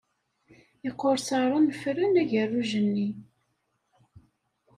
[0.87, 3.09] Iqursaṛen ffren agerruj-nni.